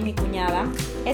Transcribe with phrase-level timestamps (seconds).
[0.00, 0.29] mamá,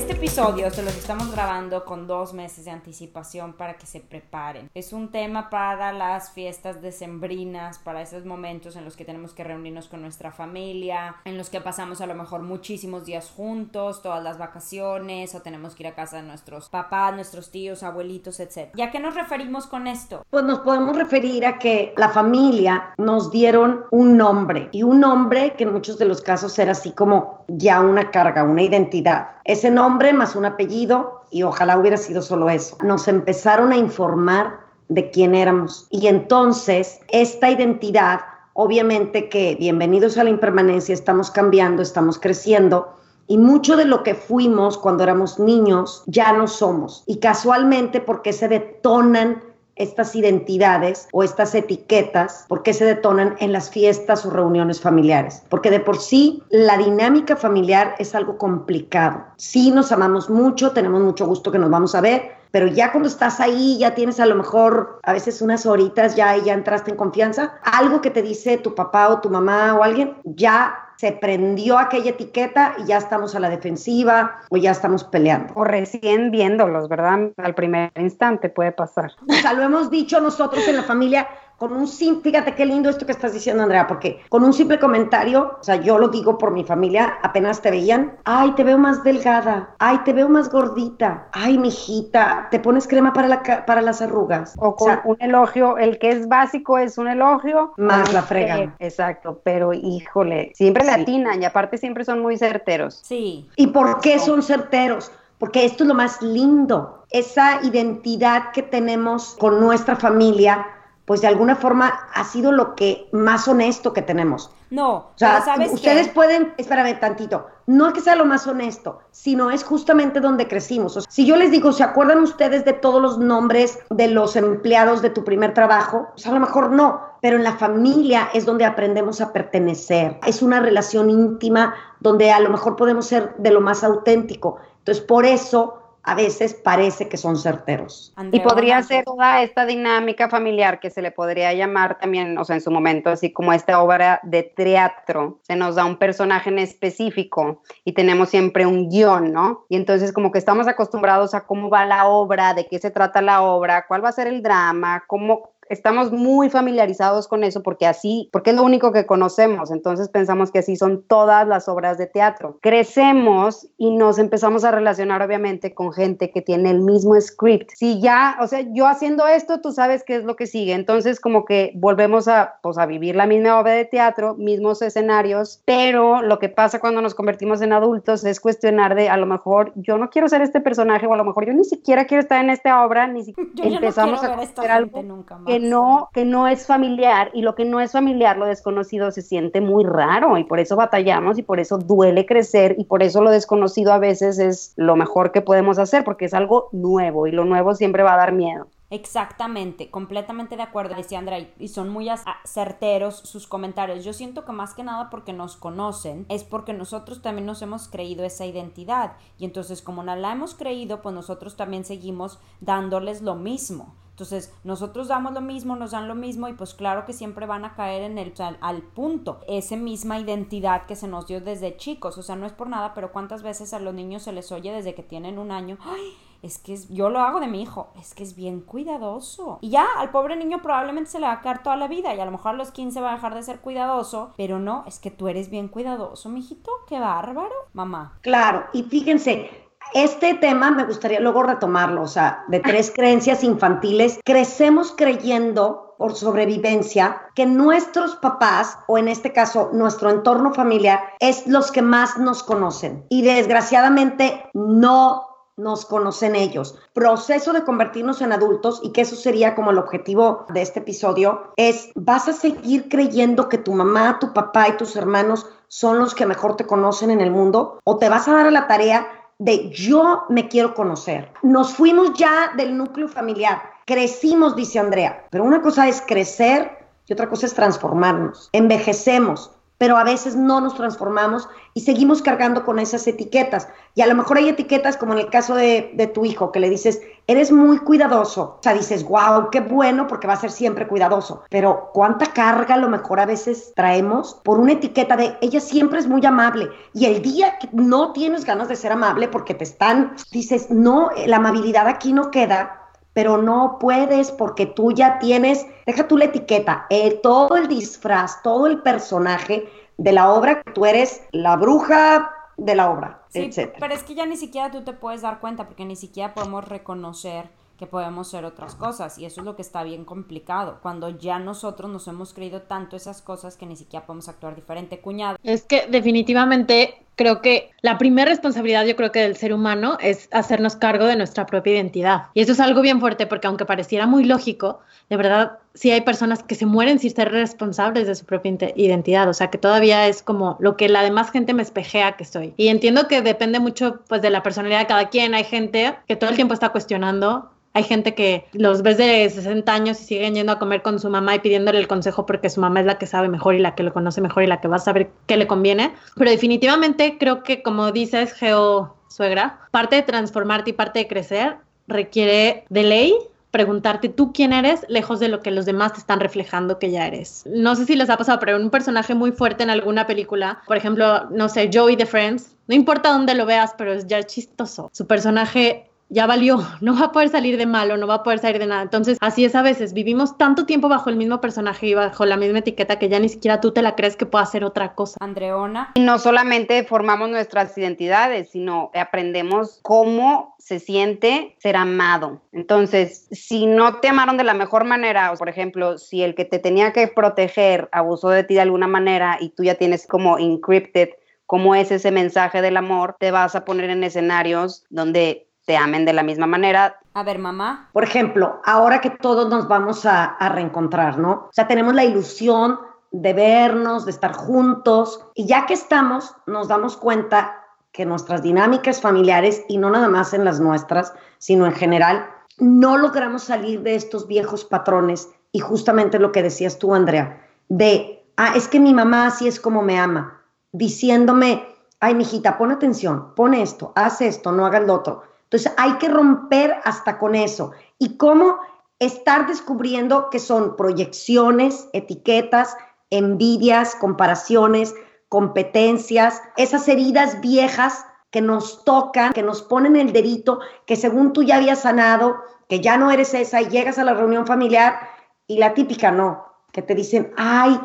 [0.06, 4.70] Este episodio se los estamos grabando con dos meses de anticipación para que se preparen.
[4.72, 9.42] Es un tema para las fiestas decembrinas, para esos momentos en los que tenemos que
[9.42, 14.22] reunirnos con nuestra familia, en los que pasamos a lo mejor muchísimos días juntos, todas
[14.22, 18.70] las vacaciones, o tenemos que ir a casa de nuestros papás, nuestros tíos, abuelitos, etc.
[18.76, 20.24] ¿Y a qué nos referimos con esto?
[20.30, 25.54] Pues nos podemos referir a que la familia nos dieron un nombre y un nombre
[25.54, 29.30] que en muchos de los casos era así como ya una carga, una identidad.
[29.44, 32.76] Ese nombre más un apellido y ojalá hubiera sido solo eso.
[32.84, 38.20] Nos empezaron a informar de quién éramos y entonces esta identidad,
[38.52, 42.92] obviamente que bienvenidos a la impermanencia, estamos cambiando, estamos creciendo.
[43.26, 47.02] Y mucho de lo que fuimos cuando éramos niños ya no somos.
[47.06, 49.42] Y casualmente porque se detonan
[49.76, 55.42] estas identidades o estas etiquetas, ¿por qué se detonan en las fiestas o reuniones familiares?
[55.48, 59.24] Porque de por sí la dinámica familiar es algo complicado.
[59.36, 63.08] Sí nos amamos mucho, tenemos mucho gusto que nos vamos a ver, pero ya cuando
[63.08, 66.90] estás ahí, ya tienes a lo mejor a veces unas horitas ya y ya entraste
[66.90, 71.12] en confianza, algo que te dice tu papá o tu mamá o alguien, ya se
[71.12, 75.52] prendió aquella etiqueta y ya estamos a la defensiva o ya estamos peleando.
[75.54, 77.30] O recién viéndolos, ¿verdad?
[77.36, 79.12] Al primer instante puede pasar.
[79.28, 81.28] O sea, lo hemos dicho nosotros en la familia,
[81.58, 84.78] con un simple, fíjate qué lindo esto que estás diciendo, Andrea, porque con un simple
[84.78, 88.78] comentario, o sea, yo lo digo por mi familia, apenas te veían, ay, te veo
[88.78, 93.80] más delgada, ay, te veo más gordita, ay, mijita, te pones crema para, la, para
[93.80, 94.54] las arrugas.
[94.58, 97.72] O con un elogio, el que es básico es un elogio.
[97.76, 98.74] Más la frega.
[98.78, 103.00] exacto, pero híjole, siempre la atinan y aparte siempre son muy certeros.
[103.02, 103.48] Sí.
[103.56, 105.10] ¿Y por qué son certeros?
[105.38, 110.66] Porque esto es lo más lindo, esa identidad que tenemos con nuestra familia
[111.06, 114.50] pues de alguna forma ha sido lo que más honesto que tenemos.
[114.70, 118.98] No, o sea, ¿sabes ustedes pueden, espérame tantito, no es que sea lo más honesto,
[119.12, 120.96] sino es justamente donde crecimos.
[120.96, 124.34] O sea, si yo les digo, ¿se acuerdan ustedes de todos los nombres de los
[124.34, 126.08] empleados de tu primer trabajo?
[126.14, 130.18] Pues a lo mejor no, pero en la familia es donde aprendemos a pertenecer.
[130.26, 134.56] Es una relación íntima donde a lo mejor podemos ser de lo más auténtico.
[134.78, 138.14] Entonces, por eso a veces parece que son certeros.
[138.30, 142.54] y podría ser toda esta dinámica familiar que se le podría llamar también, o sea,
[142.54, 146.60] en su momento, así como esta obra de teatro, se nos da un personaje en
[146.60, 149.64] específico y tenemos siempre un guion, ¿no?
[149.68, 153.20] Y entonces como que estamos acostumbrados a cómo va la obra, de qué se trata
[153.20, 157.86] la obra, cuál va a ser el drama, cómo, estamos muy familiarizados con eso porque
[157.86, 161.98] así, porque es lo único que conocemos, entonces pensamos que así son todas las obras
[161.98, 162.58] de teatro.
[162.62, 167.70] Crecemos y nos empezamos a relacionar obviamente con gente que tiene el mismo script.
[167.74, 171.20] Si ya, o sea, yo haciendo esto, tú sabes qué es lo que sigue, entonces
[171.20, 176.22] como que volvemos a, pues, a vivir la misma obra de teatro, mismos escenarios, pero
[176.22, 179.98] lo que pasa cuando nos convertimos en adultos es cuestionar de a lo mejor yo
[179.98, 182.50] no quiero ser este personaje o a lo mejor yo ni siquiera quiero estar en
[182.50, 183.46] esta obra, ni siquiera
[183.76, 187.64] empezamos a hacer algo nunca más que no, que no es familiar y lo que
[187.64, 191.60] no es familiar, lo desconocido se siente muy raro y por eso batallamos y por
[191.60, 195.78] eso duele crecer y por eso lo desconocido a veces es lo mejor que podemos
[195.78, 198.66] hacer porque es algo nuevo y lo nuevo siempre va a dar miedo.
[198.90, 202.08] Exactamente, completamente de acuerdo, decía Andrea, y son muy
[202.44, 204.04] certeros sus comentarios.
[204.04, 207.88] Yo siento que más que nada porque nos conocen, es porque nosotros también nos hemos
[207.88, 209.14] creído esa identidad.
[209.38, 213.94] Y entonces, como no la hemos creído, pues nosotros también seguimos dándoles lo mismo.
[214.16, 217.66] Entonces, nosotros damos lo mismo, nos dan lo mismo y pues claro que siempre van
[217.66, 218.32] a caer en el,
[218.62, 222.16] al punto, esa misma identidad que se nos dio desde chicos.
[222.16, 224.72] O sea, no es por nada, pero cuántas veces a los niños se les oye
[224.72, 228.14] desde que tienen un año, ay, es que yo lo hago de mi hijo, es
[228.14, 229.58] que es bien cuidadoso.
[229.60, 232.20] Y ya al pobre niño probablemente se le va a caer toda la vida y
[232.20, 234.98] a lo mejor a los 15 va a dejar de ser cuidadoso, pero no, es
[234.98, 238.18] que tú eres bien cuidadoso, mijito, qué bárbaro, mamá.
[238.22, 244.18] Claro, y fíjense, este tema me gustaría luego retomarlo, o sea, de tres creencias infantiles.
[244.24, 251.46] Crecemos creyendo por sobrevivencia que nuestros papás, o en este caso nuestro entorno familiar, es
[251.46, 253.06] los que más nos conocen.
[253.08, 256.78] Y desgraciadamente no nos conocen ellos.
[256.92, 261.52] Proceso de convertirnos en adultos y que eso sería como el objetivo de este episodio
[261.56, 266.14] es, vas a seguir creyendo que tu mamá, tu papá y tus hermanos son los
[266.14, 269.08] que mejor te conocen en el mundo o te vas a dar a la tarea
[269.38, 271.30] de yo me quiero conocer.
[271.42, 276.70] Nos fuimos ya del núcleo familiar, crecimos, dice Andrea, pero una cosa es crecer
[277.06, 278.48] y otra cosa es transformarnos.
[278.52, 283.68] Envejecemos, pero a veces no nos transformamos y seguimos cargando con esas etiquetas.
[283.94, 286.60] Y a lo mejor hay etiquetas como en el caso de, de, tu hijo, que
[286.60, 288.56] le dices, eres muy cuidadoso.
[288.58, 291.42] O sea, dices, wow, qué bueno, porque va a ser siempre cuidadoso.
[291.50, 295.98] Pero cuánta carga a lo mejor a veces traemos por una etiqueta de, ella siempre
[295.98, 296.68] es muy amable.
[296.94, 301.10] Y el día que no tienes ganas de ser amable porque te están, dices, no,
[301.26, 302.75] la amabilidad aquí no queda
[303.16, 308.42] pero no puedes porque tú ya tienes, deja tú la etiqueta, eh, todo el disfraz,
[308.42, 309.66] todo el personaje
[309.96, 314.26] de la obra, tú eres la bruja de la obra, sí, Pero es que ya
[314.26, 317.48] ni siquiera tú te puedes dar cuenta porque ni siquiera podemos reconocer
[317.78, 321.38] que podemos ser otras cosas y eso es lo que está bien complicado, cuando ya
[321.38, 325.36] nosotros nos hemos creído tanto esas cosas que ni siquiera podemos actuar diferente, cuñado.
[325.42, 330.28] Es que definitivamente creo que la primera responsabilidad yo creo que del ser humano es
[330.32, 332.24] hacernos cargo de nuestra propia identidad.
[332.34, 336.02] Y eso es algo bien fuerte porque aunque pareciera muy lógico, de verdad sí hay
[336.02, 340.06] personas que se mueren sin ser responsables de su propia identidad, o sea que todavía
[340.08, 342.54] es como lo que la demás gente me espejea que soy.
[342.56, 346.16] Y entiendo que depende mucho pues de la personalidad de cada quien, hay gente que
[346.16, 350.34] todo el tiempo está cuestionando hay gente que los ves de 60 años y siguen
[350.34, 352.96] yendo a comer con su mamá y pidiéndole el consejo porque su mamá es la
[352.96, 355.10] que sabe mejor y la que lo conoce mejor y la que va a saber
[355.26, 355.92] qué le conviene.
[356.14, 361.58] Pero definitivamente creo que, como dices, Geo Suegra, parte de transformarte y parte de crecer
[361.86, 363.14] requiere de ley
[363.50, 367.06] preguntarte tú quién eres lejos de lo que los demás te están reflejando que ya
[367.06, 367.44] eres.
[367.46, 370.78] No sé si les ha pasado, pero un personaje muy fuerte en alguna película, por
[370.78, 374.90] ejemplo, no sé, Joey de Friends, no importa dónde lo veas, pero es ya chistoso.
[374.92, 378.38] Su personaje ya valió, no va a poder salir de malo, no va a poder
[378.38, 378.82] salir de nada.
[378.82, 382.36] Entonces, así es a veces, vivimos tanto tiempo bajo el mismo personaje y bajo la
[382.36, 385.16] misma etiqueta que ya ni siquiera tú te la crees que pueda hacer otra cosa.
[385.20, 385.92] Andreona.
[385.94, 392.40] Y no solamente formamos nuestras identidades, sino aprendemos cómo se siente ser amado.
[392.52, 396.58] Entonces, si no te amaron de la mejor manera, por ejemplo, si el que te
[396.58, 401.10] tenía que proteger abusó de ti de alguna manera y tú ya tienes como encrypted
[401.46, 406.04] cómo es ese mensaje del amor, te vas a poner en escenarios donde te amen
[406.04, 406.98] de la misma manera.
[407.12, 407.90] A ver, mamá.
[407.92, 411.32] Por ejemplo, ahora que todos nos vamos a, a reencontrar, ¿no?
[411.32, 412.78] O sea, tenemos la ilusión
[413.10, 419.00] de vernos, de estar juntos, y ya que estamos, nos damos cuenta que nuestras dinámicas
[419.00, 422.26] familiares, y no nada más en las nuestras, sino en general,
[422.58, 428.24] no logramos salir de estos viejos patrones, y justamente lo que decías tú, Andrea, de,
[428.36, 430.42] ah, es que mi mamá así es como me ama,
[430.72, 431.66] diciéndome,
[432.00, 435.22] ay, mijita, pon atención, pon esto, haz esto, no haga lo otro.
[435.46, 437.72] Entonces hay que romper hasta con eso.
[437.98, 438.58] Y cómo
[438.98, 442.76] estar descubriendo que son proyecciones, etiquetas,
[443.10, 444.94] envidias, comparaciones,
[445.28, 451.42] competencias, esas heridas viejas que nos tocan, que nos ponen el dedito, que según tú
[451.42, 452.36] ya habías sanado,
[452.68, 454.98] que ya no eres esa y llegas a la reunión familiar
[455.46, 457.78] y la típica no, que te dicen, ay,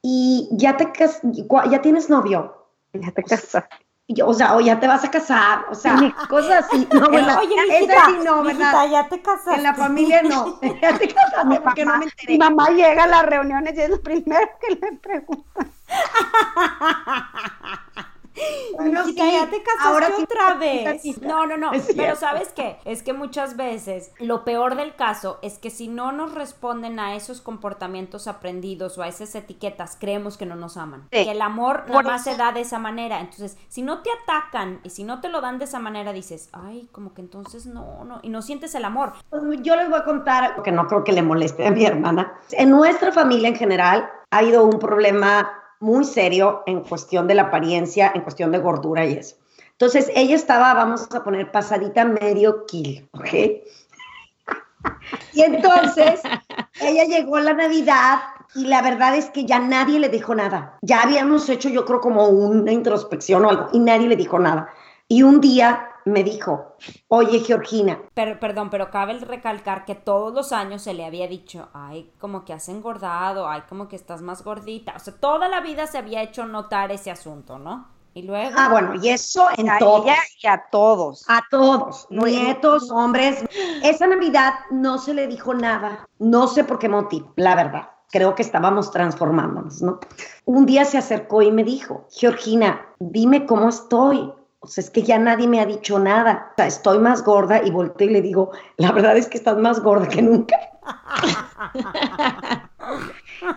[0.00, 0.90] y ya te
[1.70, 2.56] ya tienes novio.
[2.94, 3.81] Ya te casaste
[4.24, 5.96] o sea, o ya te vas a casar, o sea,
[6.28, 6.86] cosas así.
[6.92, 7.38] No, ¿verdad?
[7.38, 8.90] Oye, mijita, sí no, ¿verdad?
[8.90, 9.54] ya te casaste.
[9.54, 12.32] En la familia no, ya te casaste porque no me enteré.
[12.32, 15.66] Mi mamá llega a las reuniones y es lo primero que le pregunta.
[18.74, 21.04] Bueno, sí, ya te casaste ahora otra vez.
[21.20, 21.70] No, no, no.
[21.96, 22.78] Pero ¿sabes qué?
[22.84, 27.14] Es que muchas veces lo peor del caso es que si no nos responden a
[27.14, 31.08] esos comportamientos aprendidos o a esas etiquetas, creemos que no nos aman.
[31.10, 33.20] Que el amor nada más se da de esa manera.
[33.20, 36.48] Entonces, si no te atacan y si no te lo dan de esa manera, dices,
[36.52, 39.12] ay, como que entonces no, no, y no sientes el amor.
[39.30, 42.34] Pues yo les voy a contar, porque no creo que le moleste a mi hermana.
[42.52, 47.42] En nuestra familia en general ha habido un problema muy serio en cuestión de la
[47.42, 49.36] apariencia, en cuestión de gordura y eso.
[49.72, 53.34] Entonces, ella estaba, vamos a poner, pasadita medio kilo, ¿ok?
[55.32, 56.20] y entonces,
[56.80, 58.20] ella llegó la Navidad
[58.54, 60.78] y la verdad es que ya nadie le dijo nada.
[60.82, 64.68] Ya habíamos hecho, yo creo, como una introspección o algo, y nadie le dijo nada.
[65.08, 66.76] Y un día me dijo,
[67.08, 68.00] oye Georgina.
[68.14, 72.44] Pero, perdón, pero cabe recalcar que todos los años se le había dicho, ay, como
[72.44, 74.94] que has engordado, ay, como que estás más gordita.
[74.96, 77.88] O sea, toda la vida se había hecho notar ese asunto, ¿no?
[78.14, 78.54] Y luego.
[78.58, 80.06] Ah, bueno, y eso en a todos.
[80.42, 81.24] y a todos.
[81.28, 83.42] A todos, nietos, hombres.
[83.82, 86.06] Esa Navidad no se le dijo nada.
[86.18, 87.88] No sé por qué motivo, la verdad.
[88.10, 89.98] Creo que estábamos transformándonos, ¿no?
[90.44, 94.30] Un día se acercó y me dijo, Georgina, dime cómo estoy
[94.62, 96.50] o sea, es que ya nadie me ha dicho nada.
[96.52, 99.58] O sea, estoy más gorda y volteo y le digo, la verdad es que estás
[99.58, 100.56] más gorda que nunca.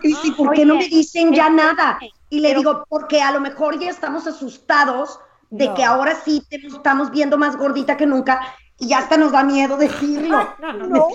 [0.02, 1.98] y dice, ¿por qué no me dicen ya nada?
[2.28, 5.20] Y le digo, porque a lo mejor ya estamos asustados
[5.50, 8.40] de que ahora sí te estamos viendo más gordita que nunca
[8.78, 10.48] y ya hasta nos da miedo decirlo.
[10.58, 11.08] No, no, no.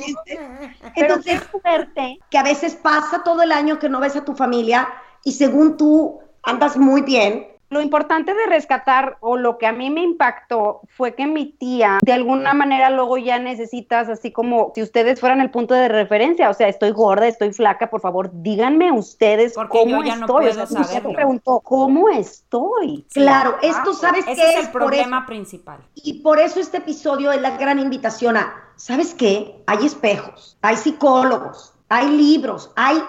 [0.96, 2.18] Entonces, fuerte.
[2.30, 4.88] que a veces pasa todo el año que no ves a tu familia
[5.26, 7.48] y según tú Andas muy bien.
[7.72, 12.00] Lo importante de rescatar o lo que a mí me impactó fue que mi tía,
[12.04, 16.50] de alguna manera luego ya necesitas así como si ustedes fueran el punto de referencia,
[16.50, 20.48] o sea, estoy gorda, estoy flaca, por favor, díganme ustedes cómo estoy.
[20.48, 23.06] o sea, me preguntó, ¿cómo estoy?
[23.14, 25.80] Claro, esto sabes que es, el problema principal.
[25.96, 29.64] Y por eso este episodio es la gran invitación a, ¿sabes qué?
[29.66, 33.02] Hay espejos, hay psicólogos, hay libros, hay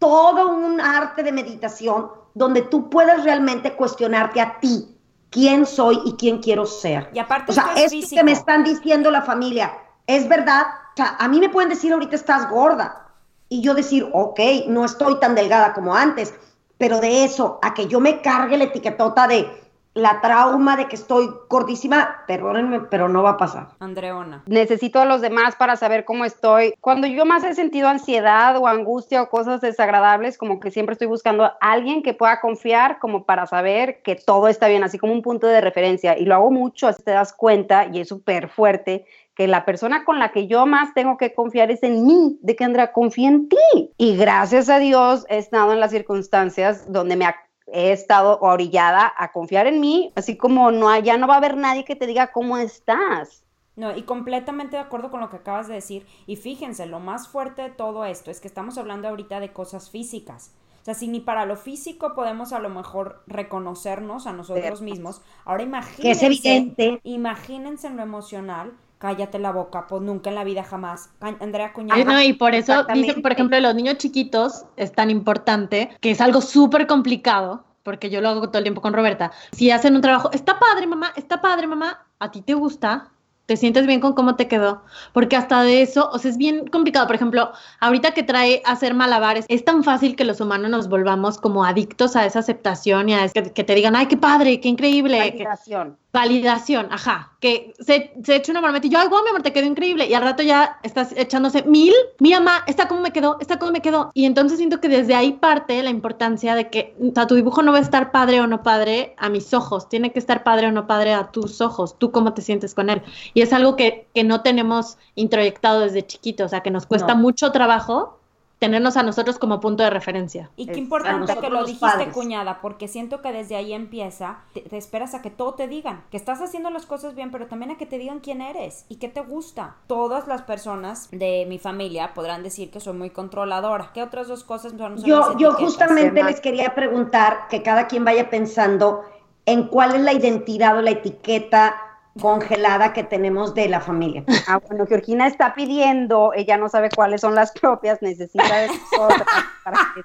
[0.00, 4.96] todo un arte de meditación donde tú puedes realmente cuestionarte a ti,
[5.28, 7.10] quién soy y quién quiero ser.
[7.12, 9.76] Y aparte, o sea, es esto que me están diciendo la familia,
[10.06, 13.04] es verdad, o sea, a mí me pueden decir ahorita estás gorda.
[13.50, 16.32] Y yo decir, ok, no estoy tan delgada como antes,
[16.76, 19.67] pero de eso a que yo me cargue la etiquetota de
[19.98, 23.68] la trauma de que estoy gordísima, perdónenme, pero no va a pasar.
[23.80, 24.42] Andreona.
[24.46, 26.74] Necesito a los demás para saber cómo estoy.
[26.80, 31.08] Cuando yo más he sentido ansiedad o angustia o cosas desagradables, como que siempre estoy
[31.08, 35.12] buscando a alguien que pueda confiar como para saber que todo está bien, así como
[35.12, 36.16] un punto de referencia.
[36.16, 40.04] Y lo hago mucho, así te das cuenta y es súper fuerte que la persona
[40.04, 43.28] con la que yo más tengo que confiar es en mí, de que Andrea confía
[43.28, 43.92] en ti.
[43.96, 47.24] Y gracias a Dios he estado en las circunstancias donde me
[47.72, 51.56] he estado orillada a confiar en mí, así como no, ya no va a haber
[51.56, 53.44] nadie que te diga cómo estás.
[53.76, 56.04] No, y completamente de acuerdo con lo que acabas de decir.
[56.26, 59.90] Y fíjense, lo más fuerte de todo esto es que estamos hablando ahorita de cosas
[59.90, 60.52] físicas.
[60.82, 65.22] O sea, si ni para lo físico podemos a lo mejor reconocernos a nosotros mismos,
[65.44, 67.00] ahora imagínense, es evidente.
[67.04, 71.10] imagínense en lo emocional, cállate la boca, pues nunca en la vida jamás.
[71.20, 72.04] Andrea Cuñada.
[72.04, 76.20] no, y por eso dicen, por ejemplo, los niños chiquitos es tan importante, que es
[76.20, 79.32] algo súper complicado, porque yo lo hago todo el tiempo con Roberta.
[79.52, 83.10] Si hacen un trabajo, está padre, mamá, está padre, mamá, ¿a ti te gusta?
[83.46, 84.82] ¿Te sientes bien con cómo te quedó?
[85.14, 87.06] Porque hasta de eso, o sea, es bien complicado.
[87.06, 87.50] Por ejemplo,
[87.80, 92.14] ahorita que trae hacer malabares, es tan fácil que los humanos nos volvamos como adictos
[92.14, 95.18] a esa aceptación y a que, que te digan, ay, qué padre, qué increíble.
[95.18, 95.96] Validación.
[96.18, 97.36] Validación, ajá.
[97.38, 100.06] Que se, se echa una marmita y yo, ay, wow, mi amor, te quedó increíble.
[100.06, 101.94] Y al rato ya estás echándose mil.
[102.18, 104.10] Mi mamá, esta cómo me quedó, esta cómo me quedó.
[104.14, 107.62] Y entonces siento que desde ahí parte la importancia de que o sea, tu dibujo
[107.62, 109.88] no va a estar padre o no padre a mis ojos.
[109.88, 111.96] Tiene que estar padre o no padre a tus ojos.
[111.98, 113.02] Tú cómo te sientes con él.
[113.32, 116.46] Y es algo que, que no tenemos introyectado desde chiquito.
[116.46, 118.17] O sea, que nos cuesta mucho trabajo
[118.58, 120.50] tenernos a nosotros como punto de referencia.
[120.56, 125.14] Y qué importante que lo dijiste, cuñada, porque siento que desde ahí empieza, te, esperas
[125.14, 127.86] a que todo te digan, que estás haciendo las cosas bien, pero también a que
[127.86, 129.76] te digan quién eres y qué te gusta.
[129.86, 133.90] Todas las personas de mi familia podrán decir que soy muy controladora.
[133.94, 138.28] ¿Qué otras dos cosas son Yo, yo justamente les quería preguntar que cada quien vaya
[138.28, 139.02] pensando
[139.46, 141.87] en cuál es la identidad o la etiqueta
[142.20, 144.24] congelada que tenemos de la familia.
[144.46, 149.26] Ah, bueno, Georgina está pidiendo, ella no sabe cuáles son las propias, necesita de otras
[149.64, 150.02] para que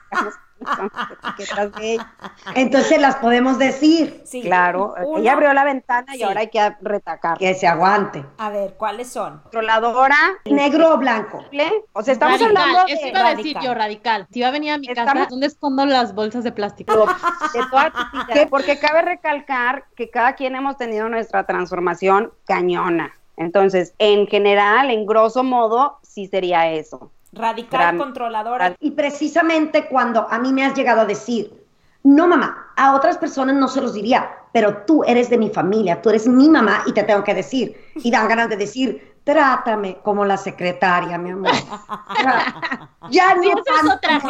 [2.56, 4.22] entonces las podemos decir.
[4.26, 4.96] Sí, claro.
[5.18, 7.38] Ella abrió la ventana y ahora hay que retacar.
[7.38, 8.26] Que se aguante.
[8.38, 9.40] A ver, ¿cuáles son?
[9.40, 10.18] Controladora.
[10.46, 11.44] Negro o blanco.
[11.94, 12.94] O sea, estamos hablando de.
[12.94, 14.28] Eso iba a decir yo, radical.
[14.32, 17.06] Si va a venir a mi casa, ¿dónde escondo las bolsas de plástico?
[18.34, 23.14] De Porque cabe recalcar que cada quien hemos tenido nuestra transformación cañona.
[23.38, 27.12] Entonces, en general, en grosso modo, sí sería eso.
[27.34, 28.76] Radical, controladora.
[28.80, 31.52] Y precisamente cuando a mí me has llegado a decir,
[32.04, 36.02] no mamá, a otras personas no se los diría, pero tú eres de mi familia,
[36.02, 37.76] tú eres mi mamá y te tengo que decir.
[37.96, 41.52] Y dan ganas de decir, trátame como la secretaria, mi amor.
[43.10, 44.22] ya no es otra,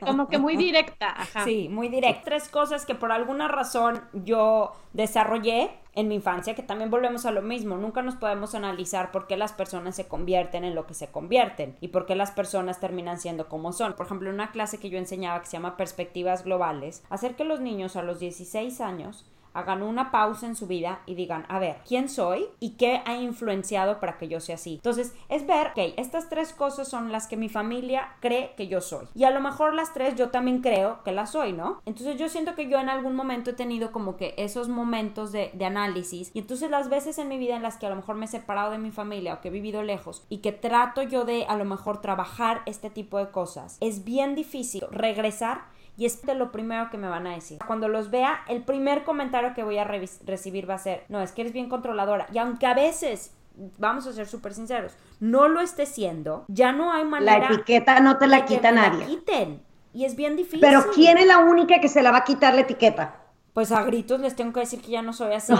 [0.00, 1.14] como que muy directa.
[1.44, 2.22] Sí, muy directa.
[2.24, 7.32] Tres cosas que por alguna razón yo desarrollé en mi infancia, que también volvemos a
[7.32, 10.94] lo mismo, nunca nos podemos analizar por qué las personas se convierten en lo que
[10.94, 13.94] se convierten y por qué las personas terminan siendo como son.
[13.94, 17.44] Por ejemplo, en una clase que yo enseñaba que se llama Perspectivas Globales, hacer que
[17.44, 19.26] los niños a los 16 años
[19.58, 23.16] hagan una pausa en su vida y digan, a ver, ¿quién soy y qué ha
[23.16, 24.74] influenciado para que yo sea así?
[24.74, 28.80] Entonces, es ver, ok, estas tres cosas son las que mi familia cree que yo
[28.80, 29.06] soy.
[29.14, 31.82] Y a lo mejor las tres yo también creo que las soy, ¿no?
[31.86, 35.50] Entonces yo siento que yo en algún momento he tenido como que esos momentos de,
[35.54, 38.16] de análisis y entonces las veces en mi vida en las que a lo mejor
[38.16, 41.24] me he separado de mi familia o que he vivido lejos y que trato yo
[41.24, 45.66] de a lo mejor trabajar este tipo de cosas, es bien difícil regresar
[45.98, 47.58] y es lo primero que me van a decir.
[47.66, 51.32] Cuando los vea, el primer comentario que voy a recibir va a ser, no, es
[51.32, 52.28] que eres bien controladora.
[52.32, 53.32] Y aunque a veces
[53.78, 57.40] vamos a ser súper sinceros, no lo esté siendo, ya no hay manera.
[57.40, 59.00] La etiqueta no te la quita nadie.
[59.00, 59.62] La quiten.
[59.92, 60.60] Y es bien difícil.
[60.60, 63.16] Pero ¿quién es la única que se la va a quitar la etiqueta?
[63.52, 65.52] Pues a gritos les tengo que decir que ya no soy así.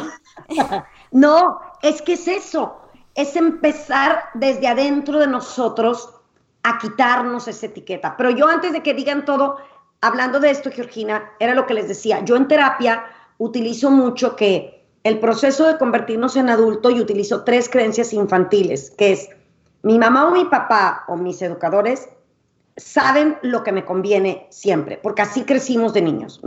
[1.10, 2.80] no, es que es eso.
[3.16, 6.14] Es empezar desde adentro de nosotros
[6.62, 8.16] a quitarnos esa etiqueta.
[8.16, 9.56] Pero yo antes de que digan todo,
[10.00, 12.24] hablando de esto, Georgina, era lo que les decía.
[12.24, 13.04] Yo en terapia
[13.38, 19.12] utilizo mucho que el proceso de convertirnos en adulto y utilizo tres creencias infantiles, que
[19.12, 19.28] es
[19.82, 22.08] mi mamá o mi papá o mis educadores
[22.76, 26.40] saben lo que me conviene siempre, porque así crecimos de niños.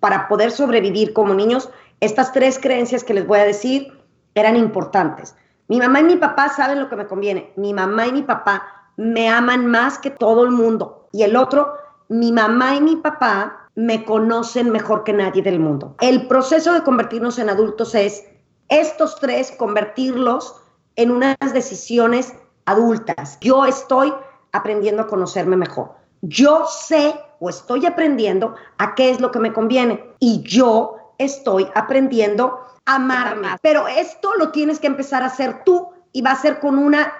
[0.00, 3.92] para poder sobrevivir como niños, estas tres creencias que les voy a decir
[4.34, 5.34] eran importantes.
[5.66, 7.52] Mi mamá y mi papá saben lo que me conviene.
[7.56, 8.62] Mi mamá y mi papá
[8.96, 11.08] me aman más que todo el mundo.
[11.12, 11.74] Y el otro,
[12.08, 15.94] mi mamá y mi papá me conocen mejor que nadie del mundo.
[16.00, 18.24] El proceso de convertirnos en adultos es
[18.68, 20.56] estos tres, convertirlos
[20.96, 22.34] en unas decisiones
[22.64, 23.38] adultas.
[23.40, 24.12] Yo estoy
[24.52, 25.92] aprendiendo a conocerme mejor.
[26.22, 31.68] Yo sé o estoy aprendiendo a qué es lo que me conviene y yo estoy
[31.74, 33.48] aprendiendo a amarme.
[33.62, 37.12] Pero esto lo tienes que empezar a hacer tú y va a ser con una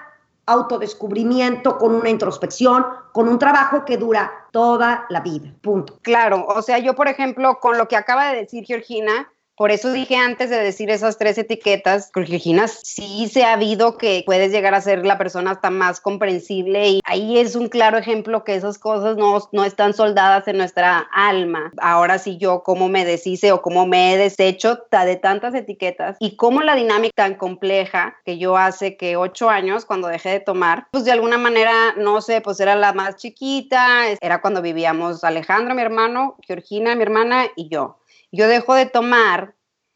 [0.49, 5.53] autodescubrimiento, con una introspección, con un trabajo que dura toda la vida.
[5.61, 5.99] Punto.
[6.01, 9.91] Claro, o sea, yo por ejemplo, con lo que acaba de decir Georgina, por eso
[9.91, 14.73] dije antes de decir esas tres etiquetas, Georgina, sí se ha habido que puedes llegar
[14.73, 18.77] a ser la persona hasta más comprensible y ahí es un claro ejemplo que esas
[18.77, 21.73] cosas no, no están soldadas en nuestra alma.
[21.81, 26.37] Ahora sí yo cómo me deshice o cómo me he deshecho de tantas etiquetas y
[26.37, 30.87] cómo la dinámica tan compleja que yo hace que ocho años cuando dejé de tomar,
[30.89, 35.75] pues de alguna manera, no sé, pues era la más chiquita, era cuando vivíamos Alejandro,
[35.75, 37.97] mi hermano, Georgina, mi hermana y yo
[38.31, 39.55] yo dejo de tomar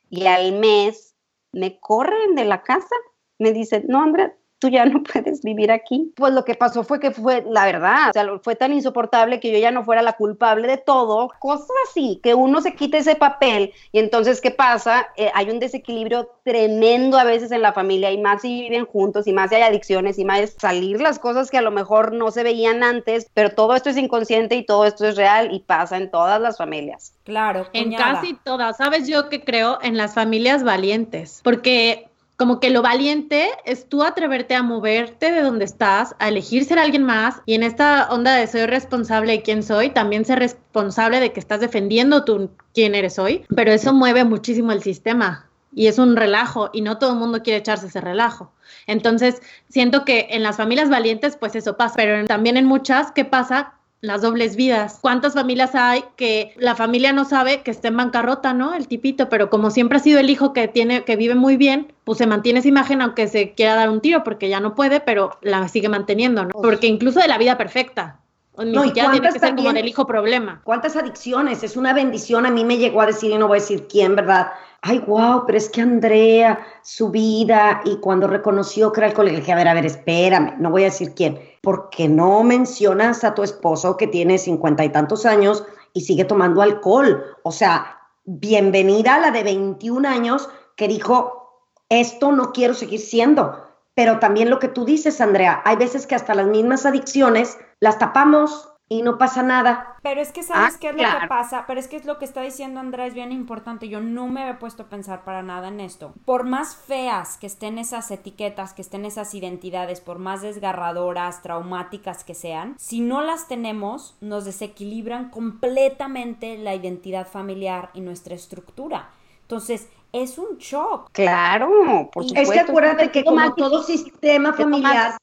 [0.10, 1.16] y al mes
[1.52, 2.96] me corren de la casa.
[3.40, 6.14] Me dicen, no, Andrea, tú ya no puedes vivir aquí.
[6.16, 9.52] Pues lo que pasó fue que fue, la verdad, o sea, fue tan insoportable que
[9.52, 13.16] yo ya no fuera la culpable de todo, cosas así, que uno se quite ese
[13.16, 15.08] papel y entonces, ¿qué pasa?
[15.18, 19.28] Eh, hay un desequilibrio tremendo a veces en la familia y más si viven juntos
[19.28, 22.32] y más si hay adicciones y más salir las cosas que a lo mejor no
[22.32, 25.98] se veían antes, pero todo esto es inconsciente y todo esto es real y pasa
[25.98, 27.14] en todas las familias.
[27.24, 27.68] Claro.
[27.74, 29.80] En casi todas, ¿sabes yo que creo?
[29.82, 32.13] En las familias valientes, porque
[32.44, 36.78] como que lo valiente es tú atreverte a moverte de donde estás, a elegir ser
[36.78, 41.22] alguien más y en esta onda de soy responsable de quién soy, también ser responsable
[41.22, 45.88] de que estás defendiendo tú quién eres hoy, pero eso mueve muchísimo el sistema y
[45.88, 48.52] es un relajo y no todo el mundo quiere echarse ese relajo.
[48.88, 53.24] Entonces, siento que en las familias valientes pues eso pasa, pero también en muchas, ¿qué
[53.24, 53.76] pasa?
[54.04, 55.00] Las dobles vidas.
[55.00, 58.74] ¿Cuántas familias hay que la familia no sabe que está en bancarrota, ¿no?
[58.74, 61.94] El tipito, pero como siempre ha sido el hijo que tiene que vive muy bien,
[62.04, 65.00] pues se mantiene esa imagen aunque se quiera dar un tiro porque ya no puede,
[65.00, 66.50] pero la sigue manteniendo, ¿no?
[66.50, 68.20] Porque incluso de la vida perfecta.
[68.58, 70.60] No, siquiera tiene que ser como del hijo problema.
[70.66, 71.64] ¿Cuántas adicciones?
[71.64, 72.46] Es una bendición.
[72.46, 74.52] A mí me llegó a decir, y no voy a decir quién, ¿verdad?
[74.86, 79.40] Ay, wow, pero es que Andrea, su vida, y cuando reconoció que era alcohólico, le
[79.40, 83.24] dije, a ver, a ver, espérame, no voy a decir quién ¿por qué no mencionas
[83.24, 87.24] a tu esposo que tiene cincuenta y tantos años y sigue tomando alcohol?
[87.44, 93.58] O sea, bienvenida a la de 21 años que dijo, esto no quiero seguir siendo.
[93.96, 97.98] Pero también lo que tú dices, Andrea, hay veces que hasta las mismas adicciones las
[97.98, 99.98] tapamos y no pasa nada.
[100.04, 102.20] Pero es que sabes ah, qué es lo que pasa, pero es que es lo
[102.20, 103.90] que está diciendo Andrés bien importante.
[103.90, 106.14] Yo no me había puesto a pensar para nada en esto.
[106.26, 112.24] Por más feas que estén esas etiquetas, que estén esas identidades, por más desgarradoras, traumáticas
[112.24, 119.10] que sean, si no las tenemos, nos desequilibran completamente la identidad familiar y nuestra estructura.
[119.42, 121.10] Entonces, es un shock.
[121.14, 122.40] Claro, por supuesto.
[122.40, 125.18] Es que acuérdate que como todo sistema familiar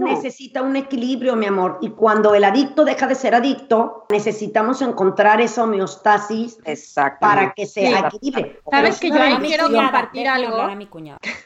[0.00, 1.78] necesita un equilibrio, mi amor.
[1.80, 6.58] Y cuando el adicto deja de ser adicto, necesitamos encontrar esa homeostasis
[7.20, 8.60] para que se equilibre.
[8.70, 10.68] Sabes que yo ahí quiero compartir algo.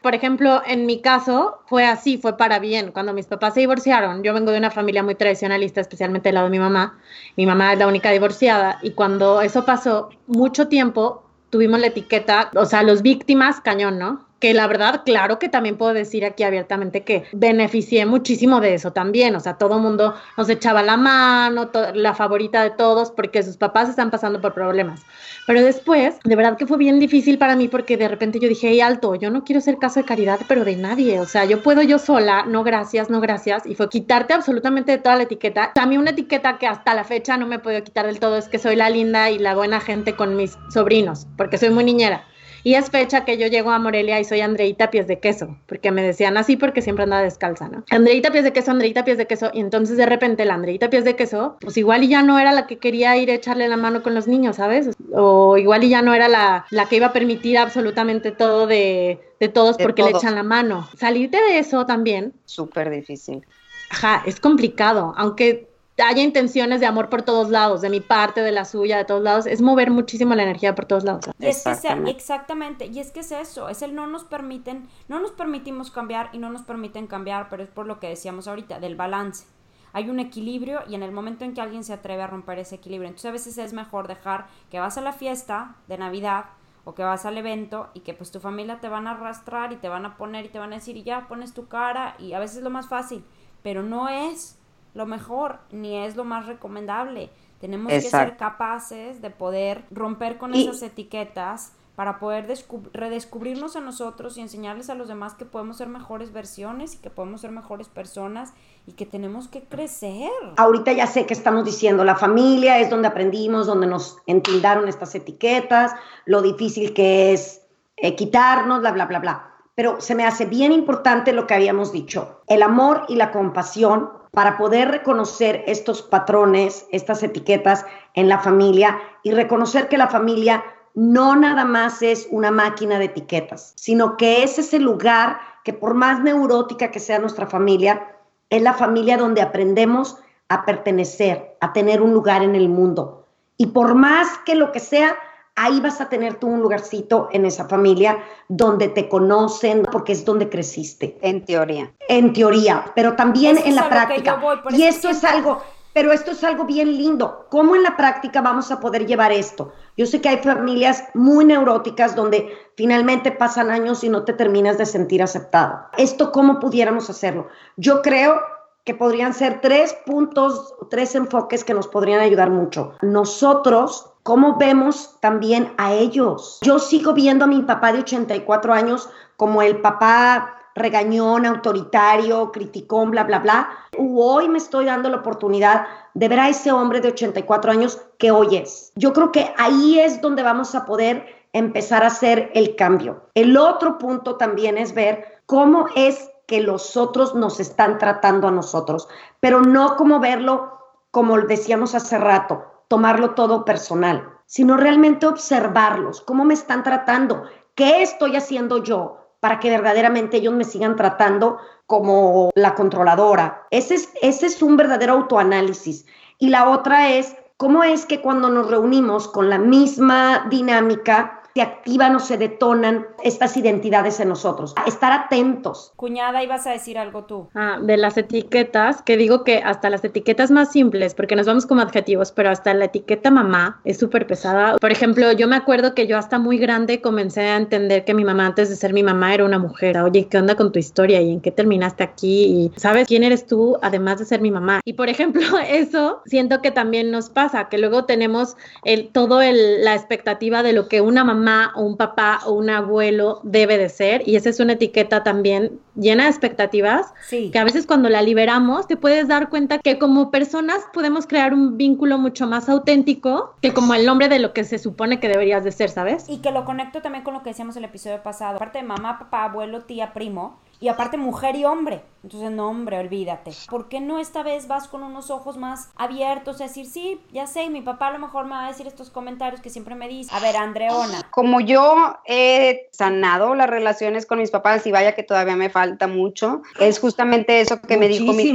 [0.02, 2.92] Por ejemplo, en mi caso fue así, fue para bien.
[2.92, 6.46] Cuando mis papás se divorciaron, yo vengo de una familia muy tradicionalista, especialmente del lado
[6.46, 6.98] de mi mamá.
[7.36, 8.78] Mi mamá es la única divorciada.
[8.82, 14.31] Y cuando eso pasó, mucho tiempo tuvimos la etiqueta, o sea, los víctimas, cañón, ¿no?
[14.42, 18.92] Que la verdad, claro que también puedo decir aquí abiertamente que beneficié muchísimo de eso
[18.92, 23.56] también, o sea, todo mundo nos echaba la mano, la favorita de todos, porque sus
[23.56, 25.02] papás están pasando por problemas.
[25.46, 28.70] Pero después, de verdad que fue bien difícil para mí porque de repente yo dije,
[28.70, 31.62] hey, alto, yo no quiero ser caso de caridad, pero de nadie, o sea, yo
[31.62, 35.72] puedo yo sola, no gracias, no gracias, y fue quitarte absolutamente de toda la etiqueta.
[35.86, 38.58] Mí una etiqueta que hasta la fecha no me podido quitar del todo es que
[38.58, 42.24] soy la linda y la buena gente con mis sobrinos, porque soy muy niñera.
[42.64, 45.90] Y es fecha que yo llego a Morelia y soy Andreita Pies de Queso, porque
[45.90, 47.84] me decían así porque siempre andaba descalza, ¿no?
[47.90, 49.50] Andreita Pies de Queso, Andreita Pies de Queso.
[49.52, 52.52] Y entonces de repente la Andreita Pies de Queso, pues igual y ya no era
[52.52, 54.90] la que quería ir a echarle la mano con los niños, ¿sabes?
[55.12, 59.20] O igual y ya no era la, la que iba a permitir absolutamente todo de,
[59.40, 60.88] de todos porque le echan la mano.
[60.96, 62.32] Salirte de eso también.
[62.44, 63.44] Súper difícil.
[63.90, 68.52] Ajá, es complicado, aunque haya intenciones de amor por todos lados, de mi parte, de
[68.52, 71.26] la suya, de todos lados, es mover muchísimo la energía por todos lados.
[71.38, 74.88] Y es que sea, exactamente, y es que es eso, es el no nos permiten,
[75.08, 78.48] no nos permitimos cambiar y no nos permiten cambiar, pero es por lo que decíamos
[78.48, 79.46] ahorita, del balance.
[79.92, 82.76] Hay un equilibrio y en el momento en que alguien se atreve a romper ese
[82.76, 86.46] equilibrio, entonces a veces es mejor dejar que vas a la fiesta de Navidad
[86.84, 89.76] o que vas al evento y que pues tu familia te van a arrastrar y
[89.76, 92.32] te van a poner y te van a decir y ya pones tu cara y
[92.32, 93.22] a veces es lo más fácil,
[93.62, 94.58] pero no es
[94.94, 97.30] lo mejor ni es lo más recomendable.
[97.60, 102.46] Tenemos que ser capaces de poder romper con esas etiquetas para poder
[102.92, 107.10] redescubrirnos a nosotros y enseñarles a los demás que podemos ser mejores versiones y que
[107.10, 108.54] podemos ser mejores personas
[108.86, 110.30] y que tenemos que crecer.
[110.56, 115.14] Ahorita ya sé que estamos diciendo, la familia es donde aprendimos, donde nos entildaron estas
[115.14, 115.92] etiquetas,
[116.24, 117.60] lo difícil que es
[117.96, 119.48] eh, quitarnos, bla, bla, bla, bla.
[119.74, 124.21] Pero se me hace bien importante lo que habíamos dicho, el amor y la compasión
[124.32, 130.64] para poder reconocer estos patrones, estas etiquetas en la familia y reconocer que la familia
[130.94, 135.94] no nada más es una máquina de etiquetas, sino que es ese lugar que por
[135.94, 138.08] más neurótica que sea nuestra familia,
[138.50, 140.18] es la familia donde aprendemos
[140.48, 143.26] a pertenecer, a tener un lugar en el mundo.
[143.56, 145.16] Y por más que lo que sea,
[145.56, 150.24] ahí vas a tener tú un lugarcito en esa familia donde te conocen, porque es
[150.24, 151.18] donde creciste.
[151.20, 151.92] En teoría.
[152.08, 154.40] En teoría, pero también en la práctica.
[154.70, 155.62] y esto es algo,
[155.92, 157.46] pero esto es algo bien lindo.
[157.50, 159.72] ¿Cómo en la práctica vamos a poder llevar esto?
[159.96, 164.78] Yo sé que hay familias muy neuróticas donde finalmente pasan años y no te terminas
[164.78, 165.86] de sentir aceptado.
[165.98, 167.48] ¿Esto cómo pudiéramos hacerlo?
[167.76, 168.40] Yo creo
[168.84, 172.94] que podrían ser tres puntos, tres enfoques que nos podrían ayudar mucho.
[173.00, 176.58] Nosotros, ¿cómo vemos también a ellos?
[176.62, 183.10] Yo sigo viendo a mi papá de 84 años como el papá regañón, autoritario, criticón,
[183.10, 183.68] bla, bla, bla.
[183.98, 188.30] Hoy me estoy dando la oportunidad de ver a ese hombre de 84 años que
[188.30, 188.92] hoy es.
[188.96, 193.28] Yo creo que ahí es donde vamos a poder empezar a hacer el cambio.
[193.34, 198.52] El otro punto también es ver cómo es que los otros nos están tratando a
[198.52, 199.08] nosotros,
[199.40, 200.78] pero no como verlo
[201.10, 208.02] como decíamos hace rato, tomarlo todo personal, sino realmente observarlos, cómo me están tratando, qué
[208.02, 213.66] estoy haciendo yo, para que verdaderamente ellos me sigan tratando como la controladora.
[213.70, 216.04] Ese es, ese es un verdadero autoanálisis.
[216.38, 221.62] Y la otra es, ¿cómo es que cuando nos reunimos con la misma dinámica, se
[221.62, 224.74] activan o se detonan estas identidades en nosotros.
[224.86, 225.92] Estar atentos.
[225.96, 227.48] Cuñada, ibas a decir algo tú.
[227.54, 231.66] Ah, de las etiquetas, que digo que hasta las etiquetas más simples, porque nos vamos
[231.66, 234.76] como adjetivos, pero hasta la etiqueta mamá es súper pesada.
[234.78, 238.24] Por ejemplo, yo me acuerdo que yo hasta muy grande comencé a entender que mi
[238.24, 239.98] mamá antes de ser mi mamá era una mujer.
[239.98, 242.44] Oye, ¿qué onda con tu historia y en qué terminaste aquí?
[242.44, 244.80] Y sabes quién eres tú además de ser mi mamá.
[244.84, 249.84] Y por ejemplo, eso siento que también nos pasa, que luego tenemos el, todo el,
[249.84, 251.41] la expectativa de lo que una mamá
[251.74, 255.80] o un papá o un abuelo debe de ser y esa es una etiqueta también
[255.94, 260.30] llena de expectativas que a veces cuando la liberamos te puedes dar cuenta que como
[260.30, 264.64] personas podemos crear un vínculo mucho más auténtico que como el nombre de lo que
[264.64, 266.28] se supone que deberías de ser, ¿sabes?
[266.28, 269.18] Y que lo conecto también con lo que decíamos el episodio pasado, aparte de mamá,
[269.18, 272.02] papá, abuelo, tía, primo, y aparte mujer y hombre.
[272.24, 273.52] Entonces, no, hombre, olvídate.
[273.68, 277.46] ¿Por qué no esta vez vas con unos ojos más abiertos a decir, sí, ya
[277.46, 280.08] sé, mi papá a lo mejor me va a decir estos comentarios que siempre me
[280.08, 280.34] dice?
[280.34, 281.22] A ver, Andreona.
[281.30, 286.06] Como yo he sanado las relaciones con mis papás y vaya que todavía me falta
[286.06, 288.52] mucho, es justamente eso que me dijo mi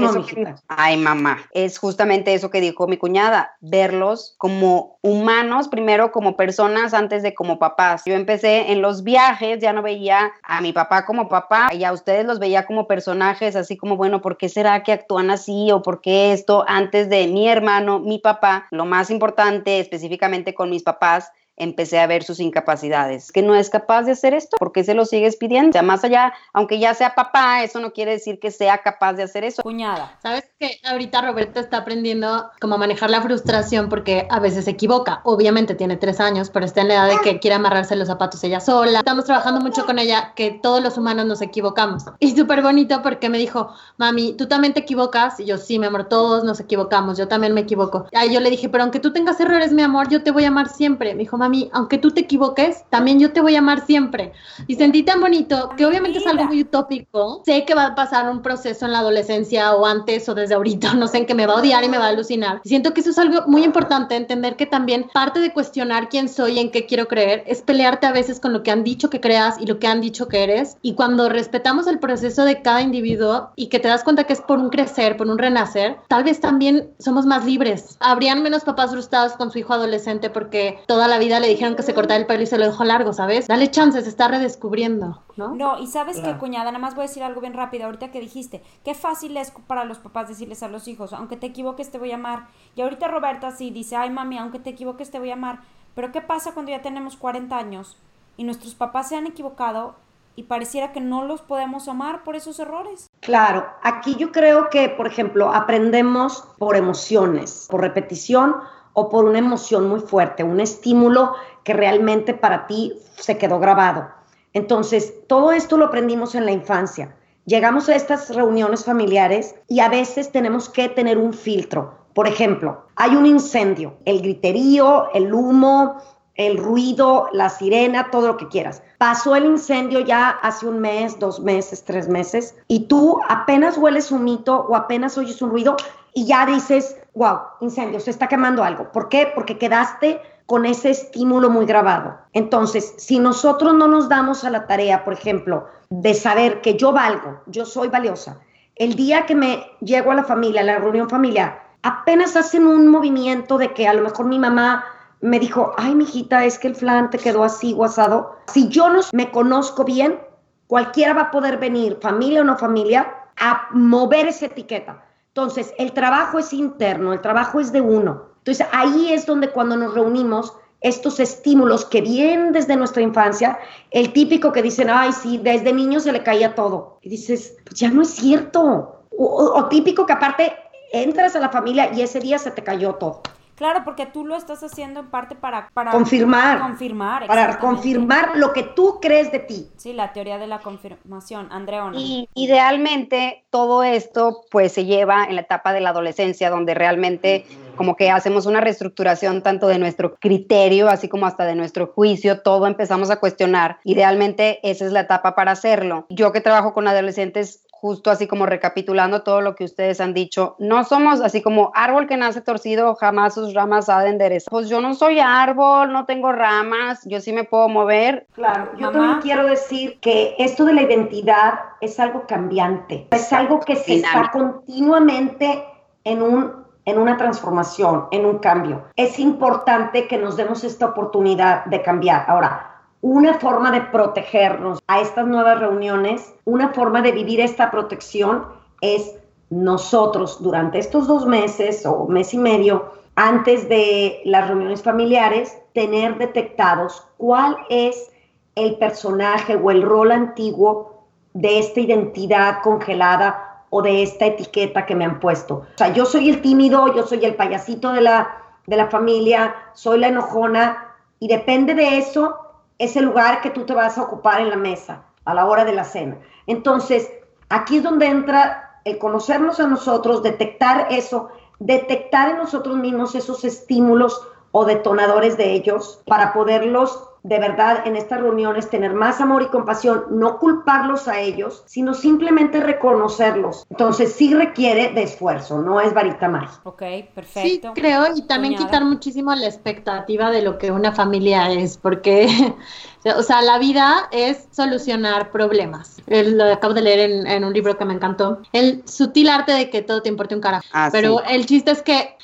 [0.68, 6.94] Ay, mamá, es justamente eso que dijo mi cuñada, verlos como humanos, primero como personas
[6.94, 8.04] antes de como papás.
[8.06, 11.94] Yo empecé en los viajes, ya no veía a mi papá como papá y a
[11.94, 15.82] ustedes los veía como personajes, así como, bueno, ¿por qué será que actúan así o
[15.82, 18.68] por qué esto antes de mi hermano, mi papá?
[18.70, 23.32] Lo más importante específicamente con mis papás empecé a ver sus incapacidades.
[23.32, 25.70] Que no es capaz de hacer esto, ¿por qué se lo sigues pidiendo?
[25.70, 29.14] O sea, más allá, aunque ya sea papá, eso no quiere decir que sea capaz
[29.14, 29.64] de hacer eso.
[29.64, 30.18] Cuñada.
[30.22, 35.22] Sabes que ahorita Roberto está aprendiendo cómo manejar la frustración porque a veces se equivoca.
[35.24, 38.44] Obviamente tiene tres años, pero está en la edad de que quiere amarrarse los zapatos
[38.44, 39.00] ella sola.
[39.00, 42.04] Estamos trabajando mucho con ella, que todos los humanos nos equivocamos.
[42.20, 45.40] Y súper bonito porque me dijo, mami, tú también te equivocas.
[45.40, 47.18] Y yo, sí, mi amor, todos nos equivocamos.
[47.18, 48.06] Yo también me equivoco.
[48.14, 50.50] Ahí yo le dije, pero aunque tú tengas errores, mi amor, yo te voy a
[50.50, 51.14] amar siempre.
[51.14, 54.34] Me dijo, mami, aunque tú te equivoques, también yo te voy a amar siempre.
[54.68, 57.42] Y sentí tan bonito que obviamente es algo muy utópico.
[57.46, 60.94] Sé que va a pasar un proceso en la adolescencia o antes o desde ahorita,
[60.96, 62.62] no sé, en que me va a odiar y me va a alucinar.
[62.64, 66.54] siento que eso es algo muy importante, entender que también parte de cuestionar quién soy
[66.54, 69.20] y en qué quiero creer es pelearte a veces con lo que han dicho que
[69.20, 70.78] creas y lo que han dicho que eres.
[70.82, 74.42] Y cuando respetamos el proceso de cada individuo y que te das cuenta que es
[74.42, 77.98] por un crecer, por un renacer, tal vez también somos más libres.
[78.00, 81.84] Habrían menos papás frustrados con su hijo adolescente porque toda la vida le dijeron que
[81.84, 83.48] se cortara el pelo y se lo dejó largo, ¿sabes?
[83.48, 85.56] Dale chances, se está redescubriendo, ¿no?
[85.56, 87.86] No, y sabes que, cuñada, nada más voy a decir algo bien rápido.
[87.86, 91.48] Ahorita que dijiste, qué fácil es para los papás decirles a los hijos, aunque te
[91.48, 92.48] equivoques te voy a amar.
[92.76, 95.60] Y ahorita Roberta sí dice, ay mami, aunque te equivoques te voy a amar.
[95.96, 97.98] Pero ¿qué pasa cuando ya tenemos 40 años
[98.38, 99.96] y nuestros papás se han equivocado
[100.38, 103.10] y pareciera que no los podemos amar por esos errores.
[103.22, 108.56] Claro, aquí yo creo que, por ejemplo, aprendemos por emociones, por repetición
[109.00, 111.34] o por una emoción muy fuerte, un estímulo
[111.64, 114.08] que realmente para ti se quedó grabado.
[114.54, 117.16] Entonces, todo esto lo aprendimos en la infancia.
[117.46, 121.94] Llegamos a estas reuniones familiares y a veces tenemos que tener un filtro.
[122.16, 126.02] Por ejemplo, hay un incendio, el griterío, el humo,
[126.34, 128.82] el ruido, la sirena, todo lo que quieras.
[128.98, 134.12] Pasó el incendio ya hace un mes, dos meses, tres meses, y tú apenas hueles
[134.12, 135.78] un mito o apenas oyes un ruido
[136.18, 138.92] y ya dices, wow, incendio, se está quemando algo.
[138.92, 139.32] ¿Por qué?
[139.36, 142.18] Porque quedaste con ese estímulo muy grabado.
[142.34, 146.92] Entonces, si nosotros no nos damos a la tarea, por ejemplo, de saber que yo
[146.92, 148.40] valgo, yo soy valiosa,
[148.78, 152.88] el día que me llego a la familia, a la reunión familiar, apenas hacen un
[152.88, 154.86] movimiento de que a lo mejor mi mamá
[155.22, 158.38] me dijo, ay, mijita, es que el flan te quedó así guasado.
[158.52, 160.20] Si yo no me conozco bien,
[160.66, 165.04] cualquiera va a poder venir, familia o no familia, a mover esa etiqueta.
[165.38, 168.24] Entonces, el trabajo es interno, el trabajo es de uno.
[168.40, 173.60] Entonces, ahí es donde cuando nos reunimos, estos estímulos que vienen desde nuestra infancia,
[173.92, 176.98] el típico que dicen, ay, sí, desde niño se le caía todo.
[177.04, 179.04] Y dices, pues ya no es cierto.
[179.16, 180.54] o típico que aparte
[180.92, 183.22] entras a la familia y ese día se te cayó todo.
[183.58, 186.60] Claro, porque tú lo estás haciendo en parte para, para confirmar.
[186.60, 189.68] Confirmar, Para confirmar lo que tú crees de ti.
[189.78, 191.52] Sí, la teoría de la confirmación.
[191.52, 191.98] Andreona.
[191.98, 197.48] Y idealmente todo esto pues se lleva en la etapa de la adolescencia, donde realmente
[197.76, 202.42] como que hacemos una reestructuración tanto de nuestro criterio, así como hasta de nuestro juicio,
[202.42, 203.80] todo empezamos a cuestionar.
[203.84, 206.06] Idealmente esa es la etapa para hacerlo.
[206.10, 210.56] Yo que trabajo con adolescentes justo así como recapitulando todo lo que ustedes han dicho,
[210.60, 214.50] no somos así como árbol que nace torcido, jamás sus ramas ha de enderezar.
[214.50, 218.28] Pues yo no soy árbol, no tengo ramas, yo sí me puedo mover.
[218.34, 223.60] Claro, yo también quiero decir que esto de la identidad es algo cambiante, es algo
[223.60, 225.64] que se está continuamente
[226.04, 228.86] en un en una transformación, en un cambio.
[228.96, 232.24] Es importante que nos demos esta oportunidad de cambiar.
[232.30, 238.46] Ahora, una forma de protegernos a estas nuevas reuniones, una forma de vivir esta protección
[238.82, 239.16] es
[239.50, 246.18] nosotros durante estos dos meses o mes y medio antes de las reuniones familiares, tener
[246.18, 248.12] detectados cuál es
[248.56, 254.96] el personaje o el rol antiguo de esta identidad congelada o de esta etiqueta que
[254.96, 255.56] me han puesto.
[255.56, 259.56] O sea, yo soy el tímido, yo soy el payasito de la, de la familia,
[259.74, 262.47] soy la enojona y depende de eso
[262.80, 265.74] ese lugar que tú te vas a ocupar en la mesa a la hora de
[265.74, 266.18] la cena.
[266.46, 267.12] Entonces,
[267.50, 273.44] aquí es donde entra el conocernos a nosotros, detectar eso, detectar en nosotros mismos esos
[273.44, 279.42] estímulos o detonadores de ellos para poderlos de verdad en estas reuniones tener más amor
[279.42, 283.66] y compasión, no culparlos a ellos, sino simplemente reconocerlos.
[283.70, 286.62] Entonces sí requiere de esfuerzo, no es varita mágica.
[286.64, 287.74] Ok, perfecto.
[287.76, 292.30] Sí, creo, y también quitar muchísimo la expectativa de lo que una familia es, porque
[293.16, 295.98] o sea, la vida es solucionar problemas.
[296.08, 298.42] lo acabo de leer en, un libro que me encantó.
[298.54, 300.66] El sutil arte de que todo te importe un carajo.
[300.74, 302.16] Ah, Pero el chiste es que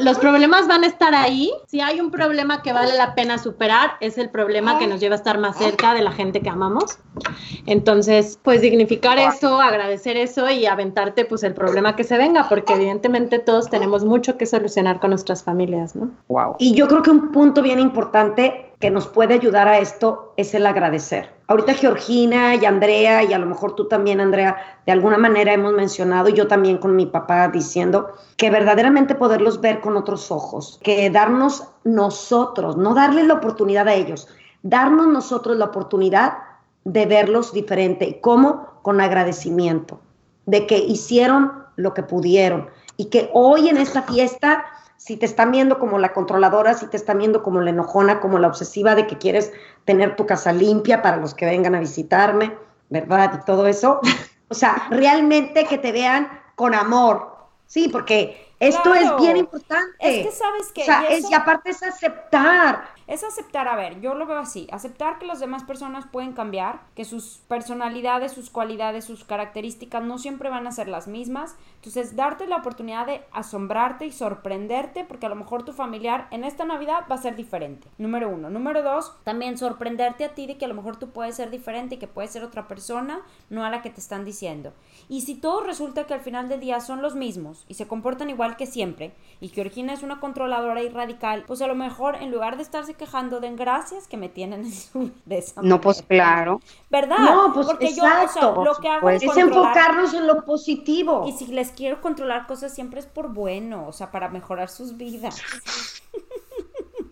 [0.00, 1.52] los problemas van a estar ahí.
[1.66, 5.14] Si hay un problema que vale la pena superar, es el problema que nos lleva
[5.14, 6.98] a estar más cerca de la gente que amamos.
[7.66, 12.74] Entonces, pues dignificar eso, agradecer eso y aventarte pues el problema que se venga, porque
[12.74, 16.10] evidentemente todos tenemos mucho que solucionar con nuestras familias, ¿no?
[16.28, 16.56] Wow.
[16.58, 20.54] Y yo creo que un punto bien importante que nos puede ayudar a esto es
[20.54, 21.30] el agradecer.
[21.48, 25.74] Ahorita Georgina y Andrea, y a lo mejor tú también, Andrea, de alguna manera hemos
[25.74, 30.80] mencionado, y yo también con mi papá diciendo, que verdaderamente poderlos ver con otros ojos,
[30.82, 34.28] que darnos nosotros, no darles la oportunidad a ellos,
[34.62, 36.38] darnos nosotros la oportunidad
[36.84, 38.06] de verlos diferente.
[38.06, 38.66] ¿Y cómo?
[38.80, 40.00] Con agradecimiento,
[40.46, 44.64] de que hicieron lo que pudieron y que hoy en esta fiesta
[45.00, 48.38] si te están viendo como la controladora, si te están viendo como la enojona, como
[48.38, 49.50] la obsesiva de que quieres
[49.86, 52.54] tener tu casa limpia para los que vengan a visitarme,
[52.90, 53.40] ¿verdad?
[53.40, 54.00] Y todo eso.
[54.52, 57.36] O sea, realmente que te vean con amor.
[57.66, 59.96] Sí, porque esto es bien importante.
[60.00, 60.82] Es que sabes que.
[60.82, 64.68] O sea, es, y aparte es aceptar es aceptar, a ver, yo lo veo así,
[64.70, 70.16] aceptar que las demás personas pueden cambiar, que sus personalidades, sus cualidades, sus características no
[70.16, 71.56] siempre van a ser las mismas.
[71.74, 76.44] Entonces, darte la oportunidad de asombrarte y sorprenderte, porque a lo mejor tu familiar en
[76.44, 77.88] esta Navidad va a ser diferente.
[77.98, 78.48] Número uno.
[78.48, 81.96] Número dos, también sorprenderte a ti de que a lo mejor tú puedes ser diferente
[81.96, 84.72] y que puedes ser otra persona, no a la que te están diciendo.
[85.08, 88.30] Y si todo resulta que al final del día son los mismos y se comportan
[88.30, 92.16] igual que siempre, y que Orgina es una controladora y radical, pues a lo mejor
[92.16, 96.02] en lugar de estarse quejando, den gracias que me tienen en su de No, pues
[96.02, 96.60] claro.
[96.90, 97.18] ¿Verdad?
[97.18, 98.56] No, pues Porque exacto.
[98.56, 101.24] yo, lo que hago es, enfocarnos en lo positivo.
[101.26, 104.96] Y si les quiero controlar cosas siempre es por bueno, o sea, para mejorar sus
[104.96, 105.42] vidas.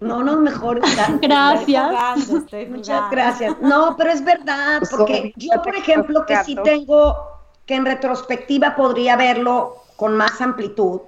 [0.00, 0.80] No nos mejor.
[1.20, 2.28] Gracias.
[2.68, 3.56] Muchas gracias.
[3.60, 7.16] No, pero es verdad, pues, porque yo, por ejemplo, que sí tengo,
[7.66, 11.00] que en retrospectiva podría verlo con más amplitud,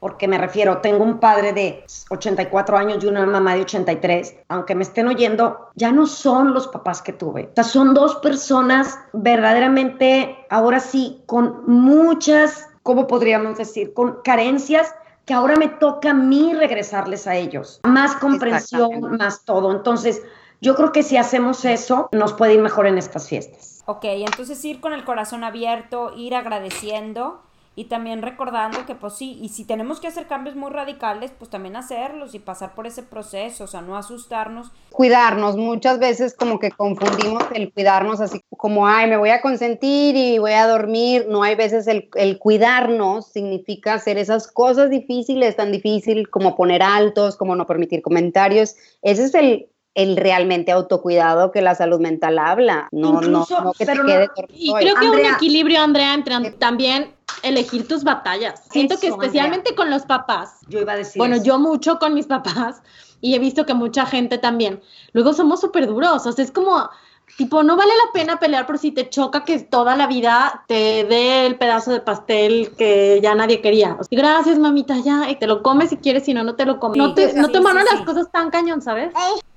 [0.00, 4.74] porque me refiero, tengo un padre de 84 años y una mamá de 83, aunque
[4.74, 7.48] me estén oyendo, ya no son los papás que tuve.
[7.50, 13.92] O sea, son dos personas verdaderamente, ahora sí, con muchas, ¿cómo podríamos decir?
[13.92, 17.80] Con carencias que ahora me toca a mí regresarles a ellos.
[17.82, 19.72] Más comprensión, más todo.
[19.72, 20.22] Entonces,
[20.60, 23.82] yo creo que si hacemos eso, nos puede ir mejor en estas fiestas.
[23.84, 27.42] Ok, entonces ir con el corazón abierto, ir agradeciendo
[27.78, 31.48] y también recordando que pues sí, y si tenemos que hacer cambios muy radicales, pues
[31.48, 34.72] también hacerlos y pasar por ese proceso, o sea, no asustarnos.
[34.90, 40.16] Cuidarnos, muchas veces como que confundimos el cuidarnos así como, ay, me voy a consentir
[40.16, 45.54] y voy a dormir, no hay veces el, el cuidarnos significa hacer esas cosas difíciles,
[45.54, 51.52] tan difícil como poner altos, como no permitir comentarios, ese es el, el realmente autocuidado
[51.52, 55.24] que la salud mental habla, no, no, no que te quede Y creo que un
[55.24, 58.62] equilibrio, Andrea, entre también elegir tus batallas.
[58.70, 60.58] Siento que especialmente con los papás.
[60.68, 61.18] Yo iba a decir.
[61.18, 62.82] Bueno, yo mucho con mis papás
[63.20, 64.80] y he visto que mucha gente también.
[65.12, 66.88] Luego somos súper duros, o sea, es como,
[67.36, 71.04] tipo, no vale la pena pelear por si te choca que toda la vida te
[71.04, 73.96] dé el pedazo de pastel que ya nadie quería.
[73.98, 76.64] O sea, gracias, mamita, ya, y te lo comes si quieres, si no, no te
[76.64, 76.98] lo comes.
[76.98, 79.12] no te, no te las cosas tan cañón, ¿sabes?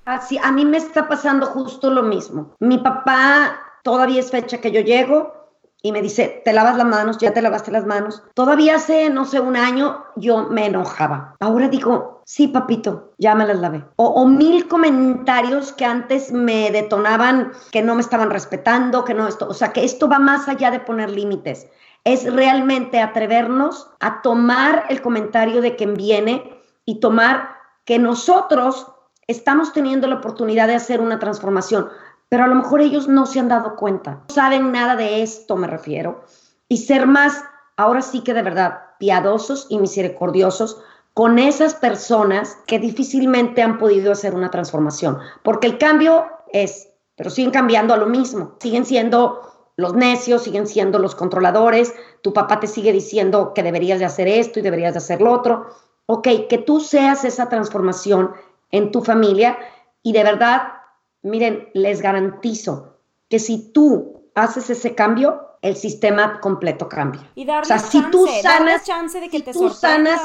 [0.06, 2.56] Así, a mí me está pasando justo lo mismo.
[2.60, 5.41] Mi papá, todavía es fecha que yo llego,
[5.84, 8.24] y me dice, te lavas las manos, ya te lavaste las manos.
[8.36, 11.36] Todavía hace, no sé, un año yo me enojaba.
[11.40, 13.84] Ahora digo, sí, papito, ya me las lavé.
[13.96, 19.48] O, mil comentarios que antes me detonaban que no me estaban respetando, que no esto,
[19.50, 21.68] o sea, que esto va más allá de poner límites.
[22.04, 28.88] Es realmente atrevernos a tomar el comentario de quien viene y tomar que nosotros
[29.28, 31.90] estamos teniendo la oportunidad de hacer una transformación
[32.32, 35.58] pero a lo mejor ellos no se han dado cuenta, no saben nada de esto,
[35.58, 36.24] me refiero,
[36.70, 37.44] y ser más,
[37.76, 40.82] ahora sí que de verdad, piadosos y misericordiosos
[41.14, 47.30] con esas personas que difícilmente han podido hacer una transformación, porque el cambio es, pero
[47.30, 49.42] siguen cambiando a lo mismo, siguen siendo
[49.76, 54.30] los necios, siguen siendo los controladores, tu papá te sigue diciendo que deberías de hacer
[54.30, 55.68] esto y deberías de hacer lo otro,
[56.06, 58.32] ok, que tú seas esa transformación
[58.72, 59.58] en tu familia
[60.02, 60.81] y de verdad
[61.24, 62.98] Miren, les garantizo
[63.30, 67.30] que si tú haces ese cambio, el sistema completo cambia.
[67.36, 70.22] Y darle o sea, chance, si tú sanas, chance de que si tú sanas,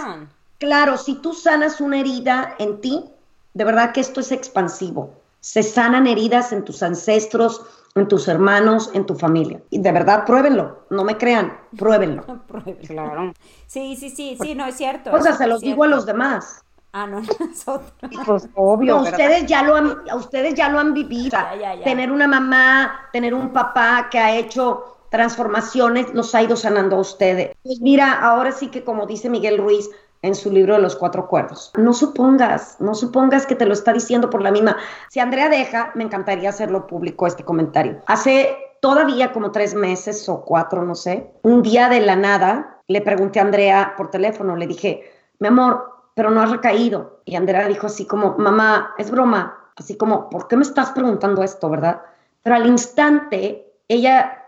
[0.59, 3.05] claro, si tú sanas una herida en ti,
[3.55, 5.15] de verdad que esto es expansivo.
[5.41, 7.63] Se sanan heridas en tus ancestros,
[7.95, 9.61] en tus hermanos, en tu familia.
[9.71, 10.85] Y de verdad, pruébenlo.
[10.91, 12.25] No me crean, pruébenlo.
[12.87, 13.33] Claro.
[13.67, 15.13] Sí, sí, sí, sí, no es cierto.
[15.13, 16.63] O sea, se los digo a los demás.
[16.99, 18.11] Ah, no, nosotros.
[18.25, 19.03] Pues obvio.
[19.03, 21.39] ustedes ya lo han, ustedes ya lo han vivido.
[21.85, 27.01] Tener una mamá, tener un papá que ha hecho transformaciones, los ha ido sanando a
[27.01, 27.55] ustedes.
[27.63, 29.91] Pues mira, ahora sí que como dice Miguel Ruiz
[30.23, 33.93] en su libro de los cuatro cuerdos, no supongas, no supongas que te lo está
[33.93, 34.79] diciendo por la misma.
[35.11, 38.01] Si Andrea deja, me encantaría hacerlo público este comentario.
[38.07, 43.03] Hace todavía como tres meses o cuatro, no sé, un día de la nada, le
[43.03, 47.21] pregunté a Andrea por teléfono, le dije, mi amor, pero no has recaído.
[47.27, 51.43] Y Andrea dijo así como, mamá, es broma, así como, ¿por qué me estás preguntando
[51.43, 52.01] esto, verdad?
[52.43, 54.43] Pero al instante ella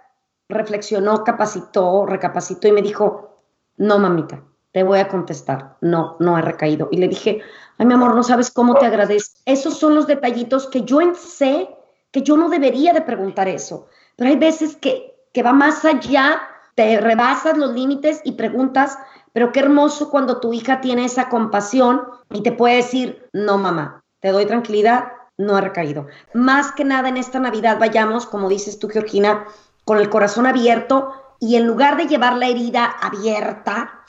[0.49, 3.43] reflexionó, capacitó, recapacitó y me dijo,
[3.77, 6.89] no, mamita, te voy a contestar, no, no he recaído.
[6.91, 7.43] Y le dije,
[7.77, 9.39] ay, mi amor, no sabes cómo te agradezco.
[9.45, 11.69] Esos son los detallitos que yo sé
[12.11, 16.41] que yo no debería de preguntar eso, pero hay veces que, que va más allá,
[16.75, 18.97] te rebasas los límites y preguntas
[19.39, 24.03] Pero qué hermoso cuando tu hija tiene esa compasión y te puede decir, no mamá,
[24.19, 26.09] te doy tranquilidad, no he recaído.
[26.35, 29.45] Más que nada en esta Navidad vayamos, como dices tú, Georgina,
[29.85, 34.01] con el corazón abierto y en lugar de llevar la herida abierta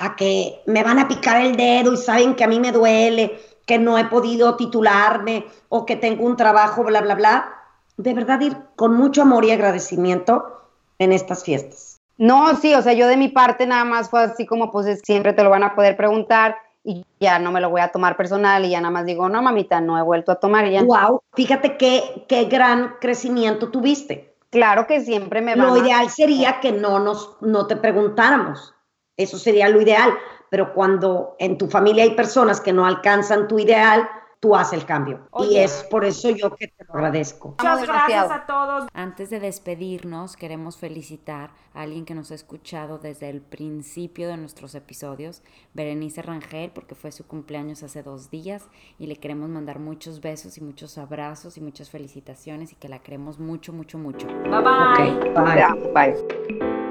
[0.00, 3.40] a que me van a picar el dedo y saben que a mí me duele,
[3.64, 7.54] que no he podido titularme o que tengo un trabajo, bla, bla, bla,
[7.96, 10.60] de verdad ir con mucho amor y agradecimiento
[10.98, 11.87] en estas fiestas.
[12.18, 15.32] No, sí, o sea, yo de mi parte nada más fue así como pues siempre
[15.32, 18.64] te lo van a poder preguntar y ya no me lo voy a tomar personal
[18.64, 20.82] y ya nada más digo, no mamita, no he vuelto a tomar y ya.
[20.82, 24.34] Wow, fíjate qué, qué gran crecimiento tuviste.
[24.50, 28.74] Claro que siempre me va Lo ideal sería que no nos no te preguntáramos.
[29.16, 30.12] Eso sería lo ideal,
[30.48, 34.08] pero cuando en tu familia hay personas que no alcanzan tu ideal,
[34.40, 35.28] tú haces el cambio.
[35.50, 37.50] y es por eso yo que te lo agradezco.
[37.58, 38.88] Muchas gracias a todos.
[38.92, 44.36] Antes de despedirnos, queremos felicitar a alguien que nos ha escuchado desde el principio de
[44.36, 45.42] nuestros episodios,
[45.74, 48.68] Berenice Rangel, porque fue su cumpleaños hace dos días
[48.98, 53.00] y le queremos mandar muchos besos y muchos abrazos y muchas felicitaciones y que la
[53.00, 54.26] queremos mucho, mucho, mucho.
[54.26, 55.32] Bye bye.
[55.34, 56.14] bye.
[56.14, 56.87] bye.